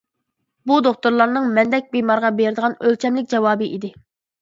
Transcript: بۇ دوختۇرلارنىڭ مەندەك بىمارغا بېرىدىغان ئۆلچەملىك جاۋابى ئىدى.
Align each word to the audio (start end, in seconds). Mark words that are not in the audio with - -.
بۇ 0.71 0.77
دوختۇرلارنىڭ 0.87 1.53
مەندەك 1.59 1.93
بىمارغا 1.99 2.35
بېرىدىغان 2.43 2.79
ئۆلچەملىك 2.83 3.33
جاۋابى 3.37 3.73
ئىدى. 3.79 3.97